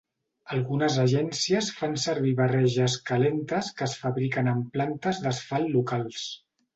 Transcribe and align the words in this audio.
Algunes 0.55 0.95
agències 1.01 1.67
fan 1.81 1.91
servir 2.05 2.31
barreges 2.39 2.95
calentes 3.09 3.69
que 3.81 3.85
es 3.89 3.93
fabriquen 4.05 4.49
en 4.55 4.65
plantes 4.79 5.21
d'asfalt 5.27 5.71
locals. 5.77 6.25